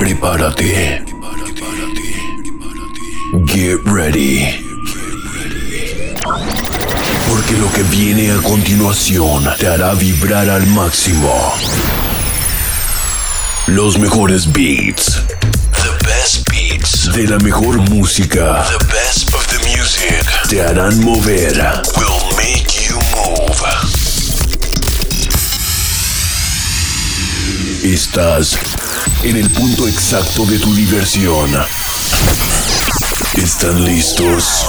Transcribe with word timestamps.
Prepárate. 0.00 1.04
Get 3.44 3.80
ready. 3.84 4.46
Porque 7.28 7.52
lo 7.58 7.70
que 7.70 7.82
viene 7.82 8.32
a 8.32 8.36
continuación 8.36 9.46
te 9.58 9.66
hará 9.66 9.92
vibrar 9.92 10.48
al 10.48 10.66
máximo. 10.68 11.54
Los 13.66 13.98
mejores 13.98 14.50
beats. 14.50 15.22
The 15.82 16.06
best 16.06 16.48
beats. 16.48 17.12
De 17.12 17.26
la 17.28 17.36
mejor 17.36 17.76
música. 17.90 18.64
The 18.78 18.86
best 18.86 19.34
of 19.34 19.46
the 19.48 19.58
music. 19.68 20.24
Te 20.48 20.62
harán 20.62 20.98
mover. 21.04 21.52
Will 21.98 22.36
make 22.38 22.88
you 22.88 22.96
move. 23.14 23.50
Estás 27.82 28.56
en 29.22 29.36
el 29.36 29.50
punto 29.50 29.86
exacto 29.86 30.46
de 30.46 30.58
tu 30.58 30.74
diversión. 30.74 31.50
¿Están 33.34 33.84
listos? 33.84 34.64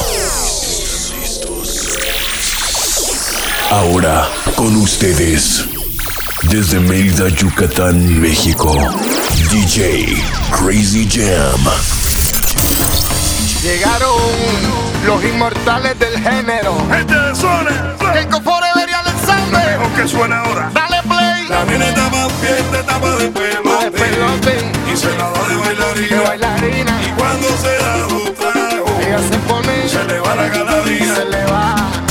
Listos. 1.20 1.98
Ahora, 3.70 4.28
con 4.56 4.76
ustedes, 4.76 5.66
desde 6.50 6.80
Mérida, 6.80 7.30
Yucatán, 7.30 8.20
México, 8.20 8.76
DJ 9.52 10.22
Crazy 10.52 11.08
Jam. 11.10 11.72
Llegaron 13.64 14.18
los 15.06 15.24
inmortales 15.24 15.98
del 15.98 16.20
género. 16.20 16.76
Gente 16.90 17.14
de 17.14 17.36
zona, 17.36 17.96
que 18.00 18.20
el 18.20 18.28
ensamble. 19.16 19.60
Lo 19.60 19.80
mejor 19.80 20.02
que 20.02 20.08
suena 20.08 20.40
ahora. 20.42 20.72
Dale 20.74 21.02
play. 21.04 21.48
La 21.48 21.64
nena 21.66 21.94
tapa, 21.94 22.28
piel, 22.42 22.86
tapa 22.86 23.16
de 23.16 23.30
pelo 23.30 23.71
de. 23.92 24.92
Y 24.92 24.98
senador 24.98 25.52
y 25.52 25.56
bailarina. 25.56 26.16
Y 26.16 26.28
bailarina. 26.28 27.02
Y 27.06 27.12
cuando 27.12 27.48
se 27.58 27.76
da 27.78 28.08
un 28.08 28.36
trago. 28.36 29.00
Ella 29.00 29.20
se 29.20 29.38
pone. 29.48 29.90
Se 29.90 30.04
le 30.04 30.20
va 30.20 30.36
la 30.36 30.50
ganadería. 30.50 31.16
Se 31.16 31.26
le 31.26 31.46
va. 31.46 32.11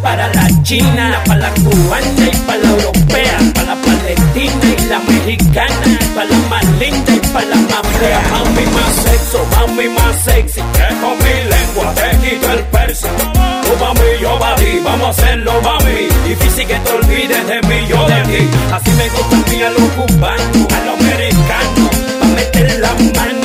para 0.00 0.28
la 0.32 0.62
china, 0.62 1.20
para 1.26 1.40
la 1.40 1.50
cubana 1.54 2.06
y 2.32 2.36
para 2.46 2.58
la 2.58 2.70
europea, 2.70 3.38
para 3.52 3.74
la 3.74 3.82
palestina 3.82 4.76
y 4.78 4.88
la 4.88 4.98
mexicana, 5.00 5.98
para 6.14 6.30
la 6.30 6.36
más 6.48 6.64
linda 6.78 7.12
y 7.14 7.18
para 7.32 7.46
la 7.46 7.56
más 7.56 7.86
fea. 7.98 8.22
Mami 8.30 8.66
más 8.66 8.94
sexo, 9.02 9.44
mami 9.56 9.88
más 9.88 10.16
sexy, 10.22 10.60
que 10.60 10.94
con 11.00 11.18
mi 11.18 11.34
lengua 11.50 11.92
te 11.94 12.16
quito 12.18 12.52
el 12.52 12.60
perso. 12.66 13.08
Oh, 13.08 13.60
Tú 13.62 13.84
mami, 13.84 14.20
yo 14.20 14.38
mami, 14.38 14.80
vamos 14.84 15.06
a 15.06 15.10
hacerlo 15.10 15.52
mami, 15.62 16.08
difícil 16.28 16.66
que 16.68 16.74
te 16.74 16.92
olvides 16.92 17.46
de 17.48 17.60
mí, 17.62 17.86
yo 17.88 18.06
de 18.06 18.22
ti. 18.22 18.48
Así 18.72 18.90
me 18.92 19.08
gusta 19.08 19.36
a 19.36 19.50
mí 19.50 19.62
a 19.62 19.70
los 19.70 19.90
cubanos, 19.96 20.72
a 20.72 20.84
los 20.84 21.00
americanos, 21.00 21.90
pa' 22.20 22.26
meter 22.26 22.78
la 22.78 22.92
mano. 22.94 23.39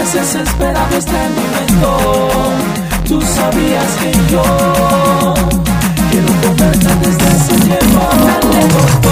veces 0.00 0.34
esperaba 0.34 0.88
este 0.96 1.12
momento. 1.12 1.98
Tú 3.06 3.20
sabías 3.20 3.90
que 4.00 4.12
yo 4.32 4.42
quiero 6.10 6.28
comerte 6.42 6.88
desde 7.02 7.26
hace 7.26 7.54
tiempo. 7.56 9.09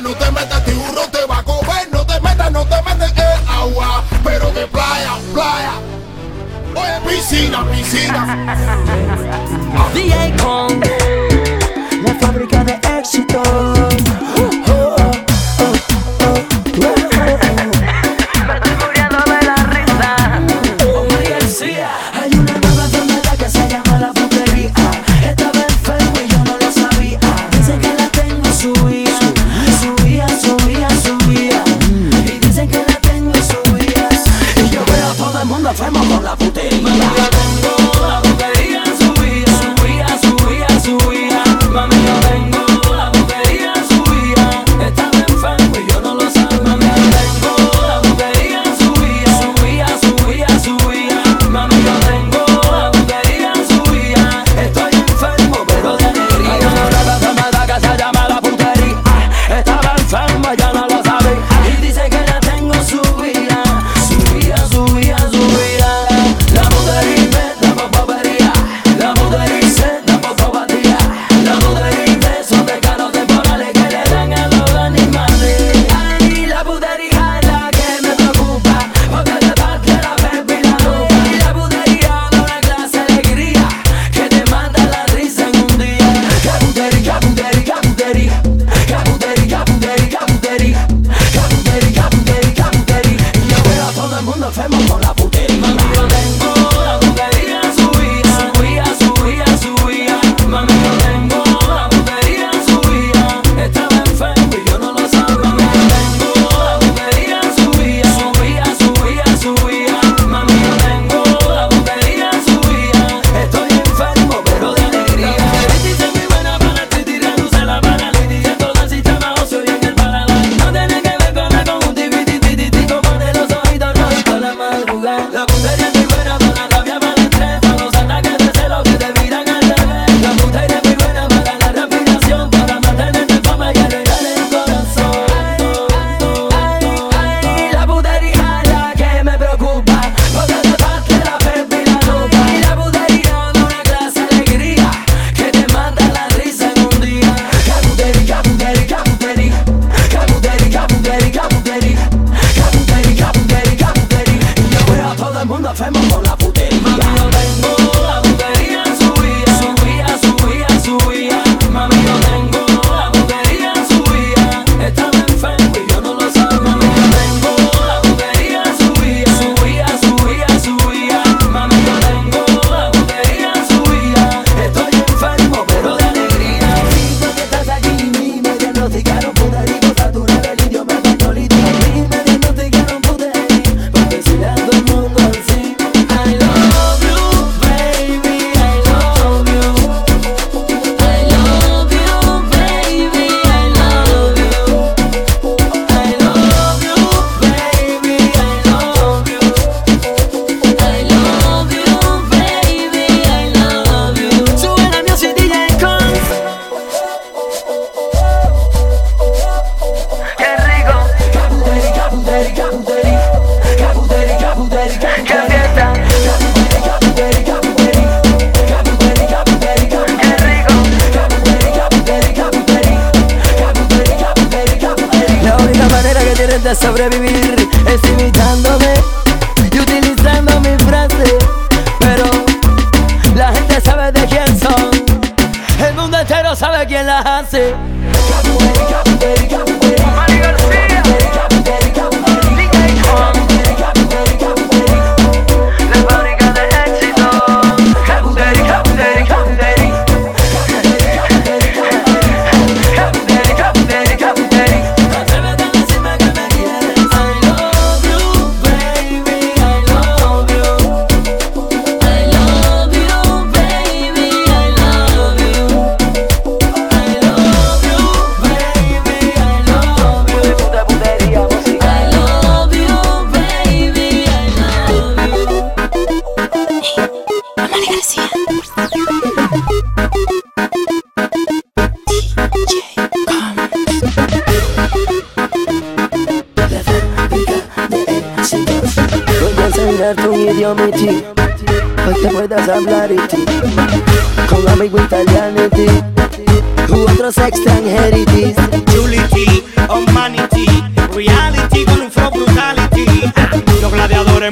no 0.00 0.14
te 0.14 0.30
metas, 0.32 0.64
tiburón 0.64 1.10
te 1.10 1.24
va 1.26 1.38
a 1.38 1.42
comer, 1.42 1.88
no 1.92 2.06
te 2.06 2.20
metas, 2.20 2.50
no 2.50 2.64
te 2.64 2.82
metas 2.82 3.12
en 3.16 3.48
agua, 3.48 4.02
pero 4.24 4.50
de 4.52 4.66
playa, 4.66 5.18
playa. 5.32 5.72
Oye, 6.74 7.00
piscina, 7.16 7.64
piscina. 7.70 8.56
DJ 9.94 11.01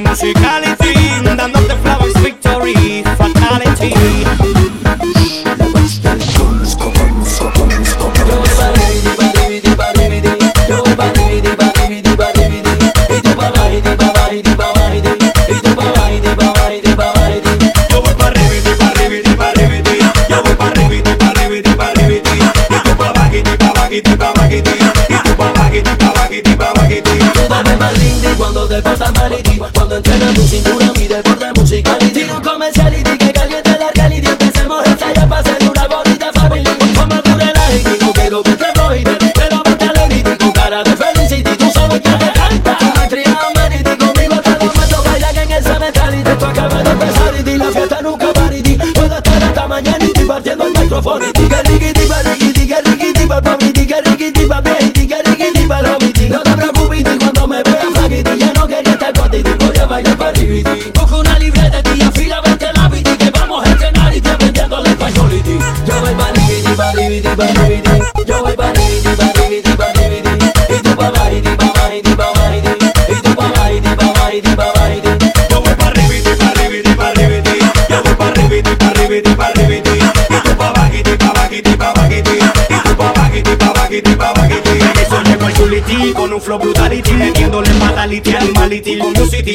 musical 0.02 0.69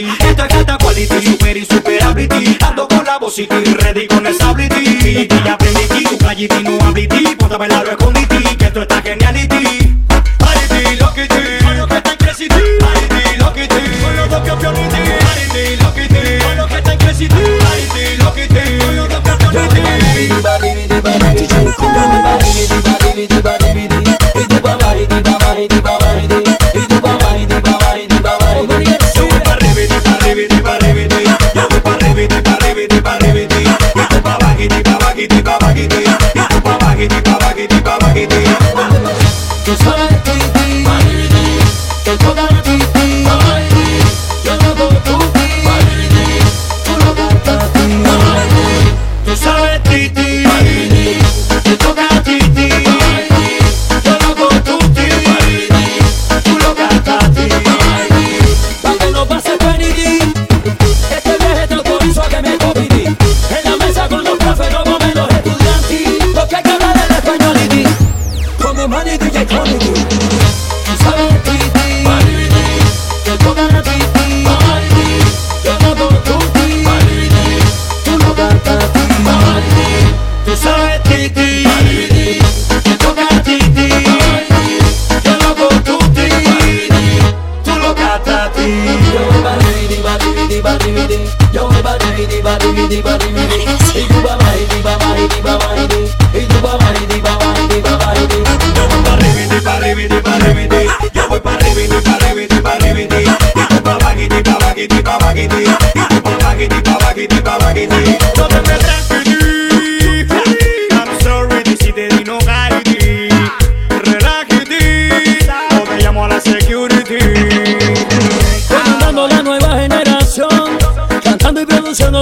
quality. 0.01 0.25
Esto 0.25 0.43
es 0.43 0.49
gata 0.49 0.77
quality, 0.77 1.21
super 1.25 1.57
insuperability. 1.57 2.57
Ando 2.61 2.87
con 2.87 3.05
la 3.05 3.17
voz 3.17 3.37
y 3.39 3.45
ready 3.45 4.07
con 4.07 4.25
el 4.25 4.35
ability. 4.41 5.09
Y 5.09 5.27
ya 5.27 5.53
aprendí 5.53 5.81
aquí, 5.83 6.03
tu 6.03 6.17
calle 6.17 6.47
no 6.63 6.85
ability. 6.85 7.34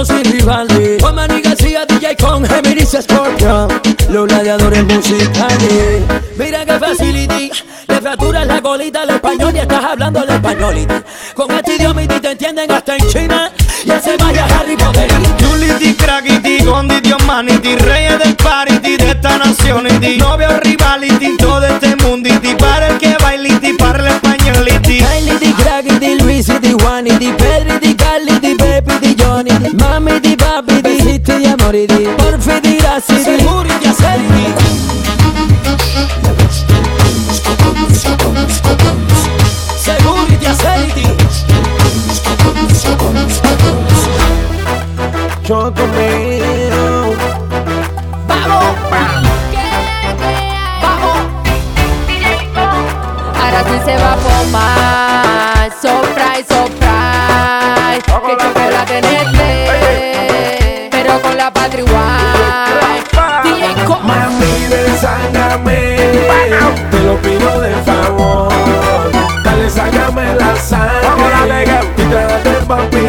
todos 0.04 0.22
sin 0.22 0.32
rivales. 0.32 1.00
Juan 1.00 1.14
Mani 1.14 1.40
García, 1.40 1.84
DJ 1.86 2.16
con 2.16 2.44
Géminis 2.44 2.96
Scorpion. 3.00 3.68
Los 4.10 4.26
gladiadores 4.26 4.84
musicales. 4.84 6.02
Mira 6.36 6.64
que 6.64 6.78
facility. 6.78 7.50
Le 7.88 8.00
fracturas 8.00 8.46
la 8.46 8.60
colita 8.62 9.02
al 9.02 9.10
español 9.10 9.54
y 9.54 9.58
estás 9.58 9.84
hablando 9.84 10.20
al 10.20 10.30
español. 10.30 11.02
Con 11.34 11.50
este 11.50 11.76
idioma 11.76 12.02
y 12.02 12.06
te 12.06 12.30
entienden 12.30 12.70
hasta 12.70 12.96
en 12.96 13.08
China. 13.08 13.52
Ya 13.84 14.00
se 14.00 14.16
vaya 14.16 14.46
Harry 14.58 14.76
Potter. 14.76 15.10
Julity, 15.40 15.94
crackity, 15.94 16.64
Gondity, 16.64 17.14
Manity. 17.26 17.76
Reyes 17.76 18.18
del 18.18 18.36
party 18.36 18.96
de 18.96 19.10
esta 19.10 19.38
nación. 19.38 19.84
Novia 20.18 20.50
o 20.50 20.60
rivality, 20.60 21.36
todo 21.36 21.66
este 21.66 21.96
mundo. 21.96 22.30
Para 22.58 22.88
el 22.88 22.98
que 22.98 23.16
bailiti, 23.22 23.72
para 23.74 23.98
el 23.98 24.06
español 24.06 24.34
Y 24.66 24.70
españolity. 24.70 25.00
Baility, 25.02 25.52
crackity, 25.52 26.14
Luisity, 26.20 26.72
Juanity, 26.72 27.32
Pedrity, 27.32 27.94
Carlity, 27.94 28.54
Pepity, 28.54 29.16
Johnny. 29.22 29.83
Rabbi 30.54 30.82
dijiste 30.82 31.42
ya 31.42 31.56
moriré 31.56 32.14
Por 32.16 32.38
pedir 32.38 32.80
Seguro 33.04 33.68
ya 33.82 33.92
seré 33.92 34.54
Seguro 39.82 40.34
ya 40.40 40.54
seré 40.54 41.16
Chocomeo 45.42 47.16
Vamos. 48.28 48.64
Vamos. 50.80 51.18
Ahora 53.42 53.60
sí 53.64 53.76
se 53.84 53.94
va. 53.96 54.03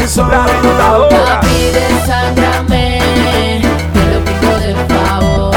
son 0.08 0.30
la 0.30 0.46
rentadora. 0.46 1.40
Papi, 1.40 1.70
deságrame, 1.72 3.00
te 3.92 4.00
lo 4.12 4.24
pido 4.24 4.58
de 4.60 4.74
favor. 4.94 5.54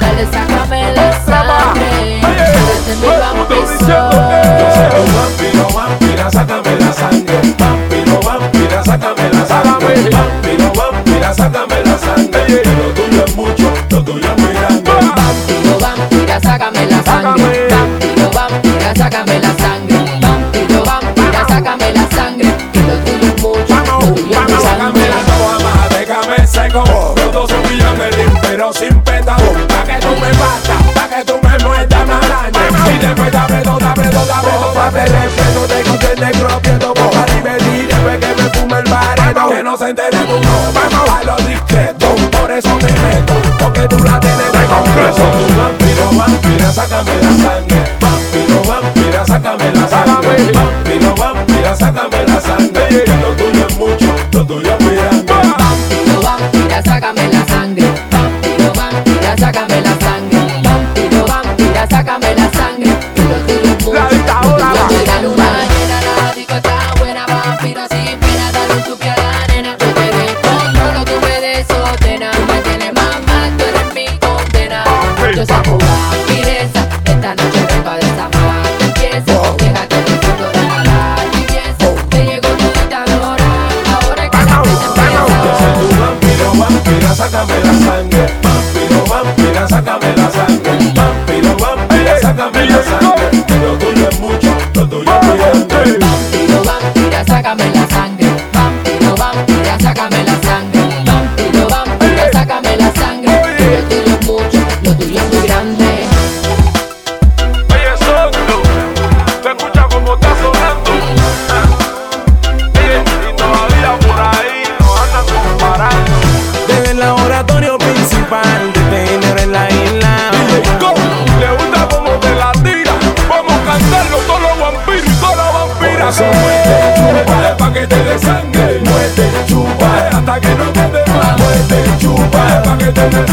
Dale, 0.00 0.26
sácame 0.32 0.92
la 0.94 1.12
sangre. 1.24 2.20
Desde 2.56 2.96
mi 2.96 3.08
vampiro, 5.16 5.68
vampira, 5.74 6.30
sácame 6.30 6.76
la 6.78 6.92
sangre. 6.92 7.40
Vampiro, 7.58 8.20
vampira, 8.22 8.82
sácame 8.84 9.30
la 9.32 9.46
sangre. 9.46 10.10
Vampiro, 10.10 10.72
vampira, 10.74 11.34
sácame 11.34 11.84
la 11.84 11.98
sangre. 11.98 12.89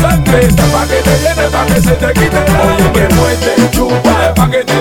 sangre, 0.01 0.47
pa' 0.71 0.88
que 0.88 1.01
te 1.01 1.17
llene, 1.21 1.47
pa' 1.51 1.65
que 1.65 1.82
se 1.82 1.91
te 1.91 2.13
quite. 2.13 2.38
Oye, 2.38 2.91
que 2.93 3.15
no 3.15 3.30
esté 3.30 3.69
chupa, 3.71 4.34
pa' 4.36 4.49
que 4.49 4.63
te 4.63 4.76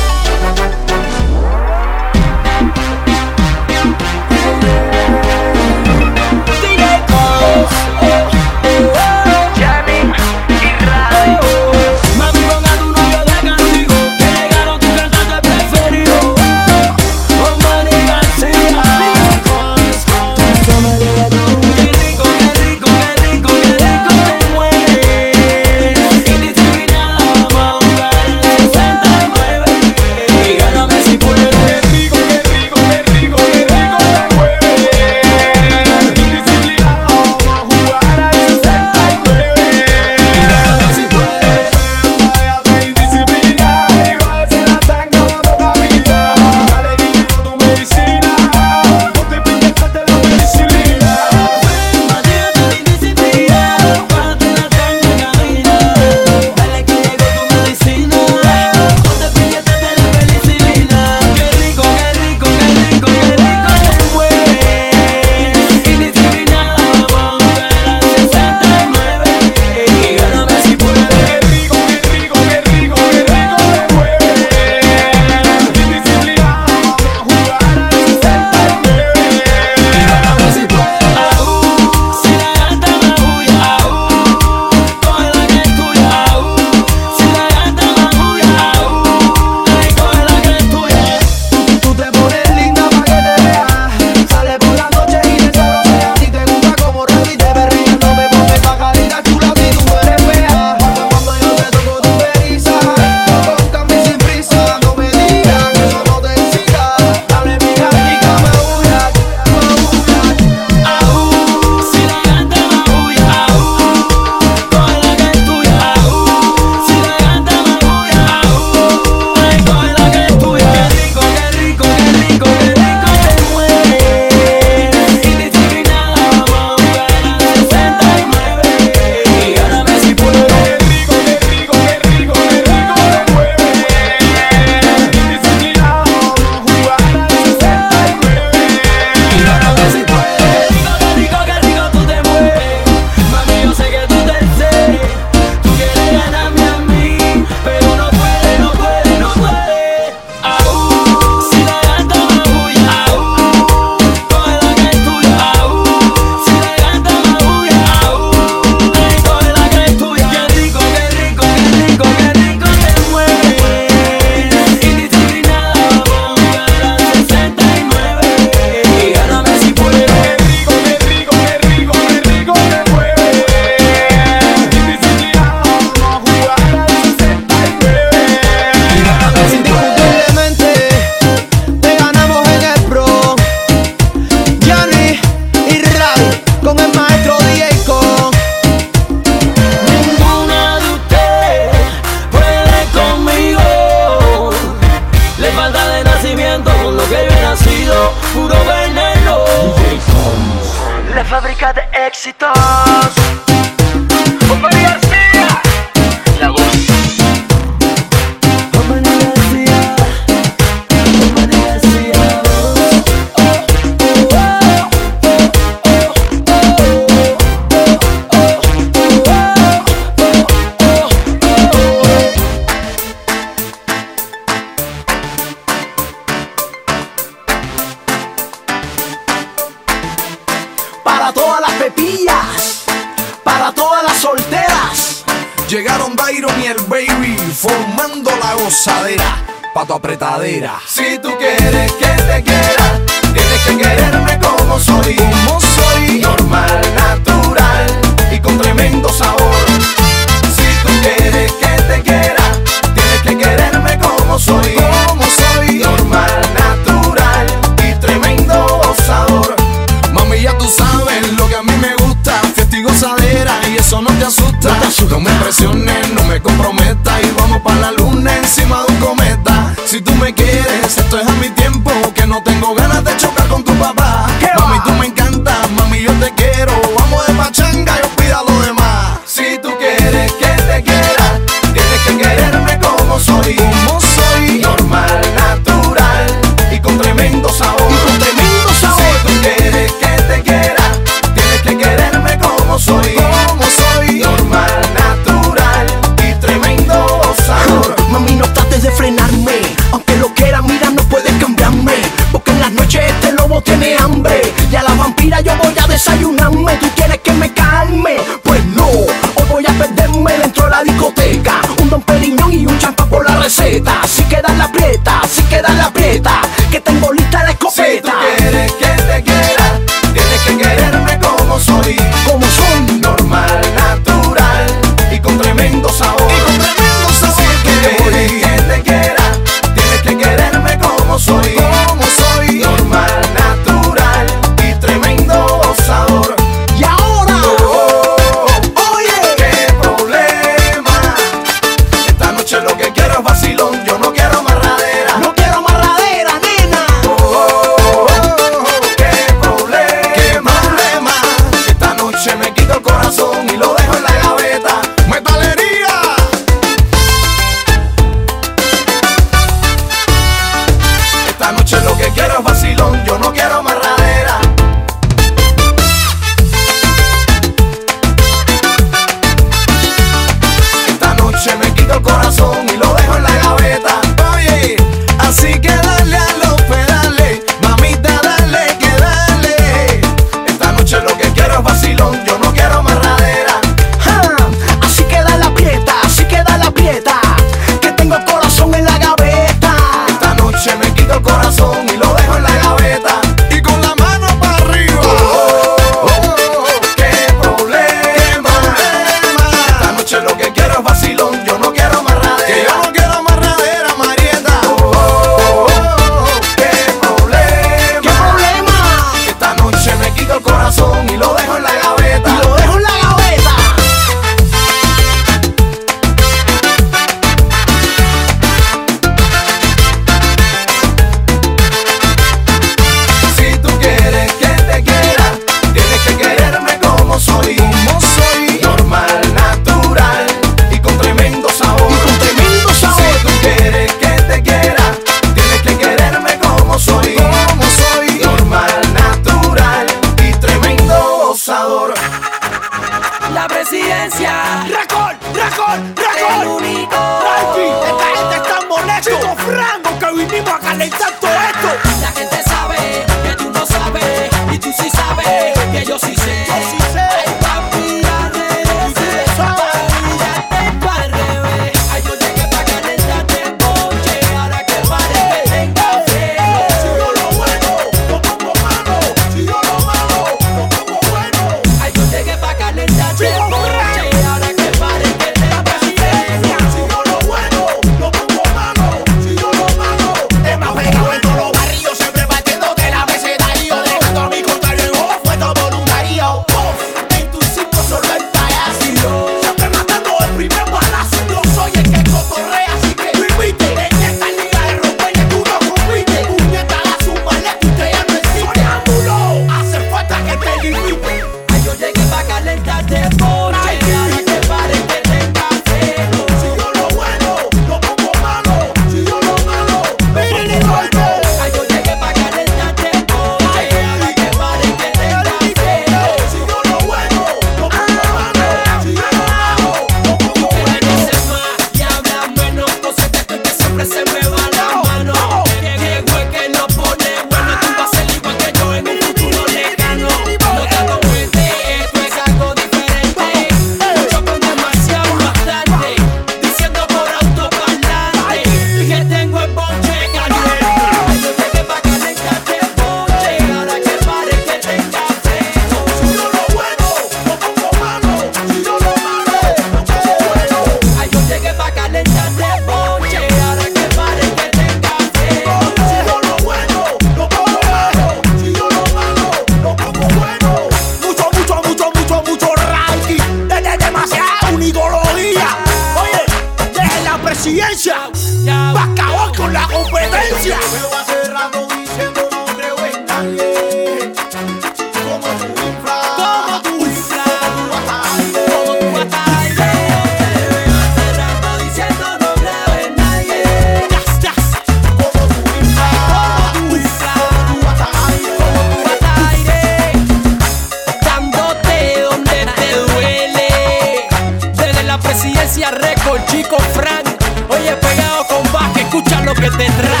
chico 596.31 596.57
Frank. 596.73 597.07
Oye, 597.49 597.75
pegado 597.75 598.25
con 598.27 598.51
baje, 598.53 598.81
escucha 598.81 599.21
lo 599.21 599.33
que 599.33 599.49
te. 599.51 600.00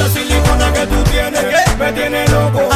Esa 0.00 0.08
silicona 0.08 0.72
que 0.72 0.86
tú 0.86 1.04
tienes, 1.10 1.44
me 1.78 1.92
tiene 1.92 2.26
loco, 2.28 2.69